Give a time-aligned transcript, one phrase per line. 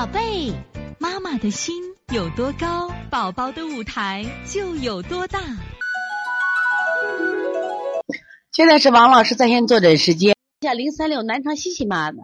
[0.00, 0.50] 宝贝，
[0.98, 1.74] 妈妈的心
[2.10, 5.38] 有多高，宝宝的舞台就有多大。
[8.50, 10.34] 现在是王老师在线坐诊时间。
[10.62, 12.16] 下零三六南昌西西妈的，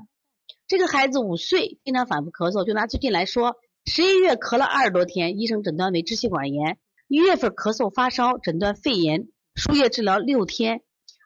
[0.66, 2.64] 这个孩子五岁，经常反复咳嗽。
[2.64, 6.77] 就拿最近来说，十一月咳了二十多天，医生诊断为支气管炎；
[7.08, 10.80] 一月份咳嗽发烧，诊断肺炎，输液治疗六天。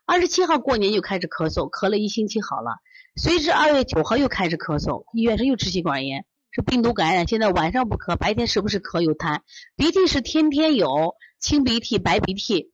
[0.05, 2.79] 二十七号过年就开始咳嗽，咳了一星期好了。
[3.14, 7.27] 随之二月九号又开始咳嗽，医院是又支气管炎，是病毒感染。
[7.27, 9.41] 现在晚上不咳，白天时不时咳有痰，
[9.77, 12.73] 鼻涕是天天有，清鼻涕、白鼻涕。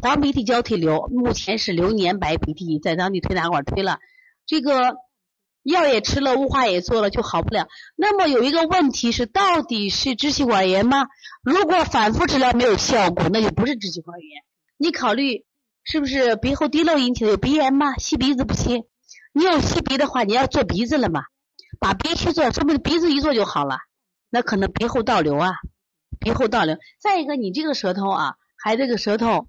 [0.00, 3.98] 黄鼻涕交替流，目前是流年白鼻涕，在当地推拿馆推了，
[4.46, 4.96] 这个
[5.64, 7.66] 药也吃了，雾化也做了，就好不了。
[7.96, 11.06] 那么有一个问题是，到底是支气管炎吗？
[11.42, 14.42] 如果反复治疗没有效果，那就不是支气管炎。
[14.76, 15.44] 你考虑
[15.82, 17.32] 是不是鼻后滴漏引起的？
[17.32, 17.96] 有鼻炎吗？
[17.96, 18.84] 吸鼻子不吸？
[19.32, 21.22] 你有吸鼻的话，你要做鼻子了嘛？
[21.82, 23.78] 把鼻区做，说明鼻子一做就好了。
[24.30, 25.50] 那可能鼻后倒流啊，
[26.20, 26.78] 鼻后倒流。
[27.00, 29.48] 再一个，你这个舌头啊，还这个舌头。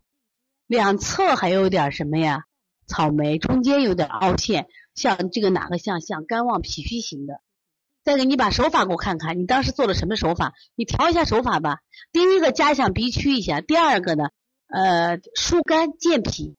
[0.65, 2.45] 两侧还有点什么呀？
[2.87, 6.01] 草莓中间有点凹陷，像这个哪个像？
[6.01, 7.39] 像肝旺脾虚型的。
[8.03, 10.53] 再给你把手法给我看看，你当时做了什么手法？
[10.73, 11.81] 你调一下手法吧。
[12.11, 14.29] 第一个加强鼻区一下，第二个呢，
[14.67, 16.55] 呃，疏肝健脾，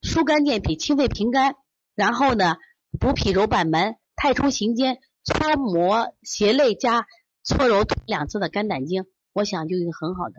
[0.00, 1.56] 疏肝健脾，清肺平肝，
[1.94, 2.56] 然后呢，
[2.98, 7.06] 补脾揉板门，太冲行间，搓摩胁肋加
[7.42, 10.34] 搓揉两侧的肝胆经，我想就已经很好的。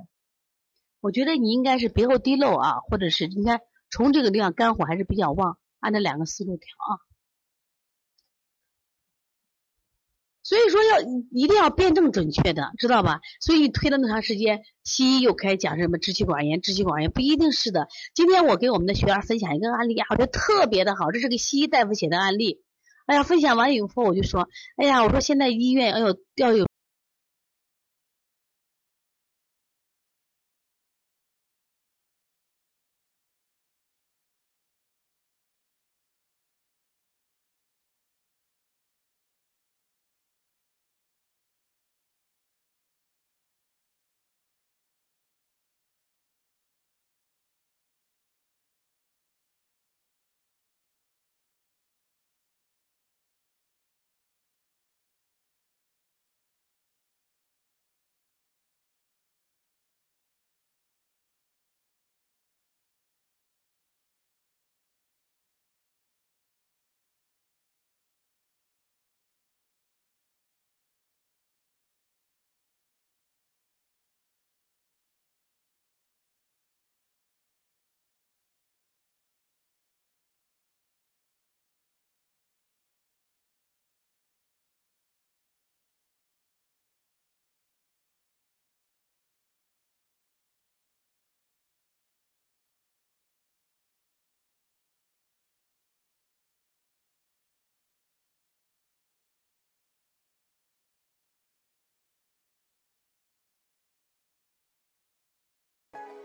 [1.01, 6.97] 我觉得你应该是鼻后滴漏啊，或者是应该从这个地方肝火还是比较旺，按照两个思路调啊。
[10.41, 11.01] 所以说要
[11.31, 13.19] 一定要辩证准确的，知道吧？
[13.41, 17.87] 所以你推了那么长时间，西医又开始讲什么支气管炎，支气管炎不一定是的。
[18.13, 22.63] 今天我给我们的学员分享一个案例啊，我觉得特别的好，这是个西医大夫写的案例。
[23.05, 26.65] 哎呀，分享完以后我就说，哎呀，我说现在医院要有要有。